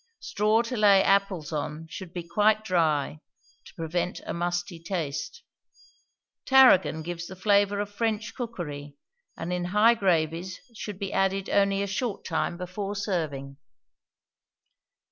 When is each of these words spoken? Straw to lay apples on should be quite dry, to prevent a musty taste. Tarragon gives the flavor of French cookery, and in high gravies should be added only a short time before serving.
Straw 0.19 0.63
to 0.63 0.75
lay 0.75 1.03
apples 1.03 1.53
on 1.53 1.85
should 1.87 2.11
be 2.11 2.23
quite 2.27 2.63
dry, 2.63 3.19
to 3.65 3.73
prevent 3.75 4.19
a 4.25 4.33
musty 4.33 4.81
taste. 4.81 5.43
Tarragon 6.43 7.03
gives 7.03 7.27
the 7.27 7.35
flavor 7.35 7.79
of 7.79 7.87
French 7.93 8.33
cookery, 8.33 8.95
and 9.37 9.53
in 9.53 9.65
high 9.65 9.93
gravies 9.93 10.59
should 10.73 10.97
be 10.97 11.13
added 11.13 11.51
only 11.51 11.83
a 11.83 11.85
short 11.85 12.25
time 12.25 12.57
before 12.57 12.95
serving. 12.95 13.57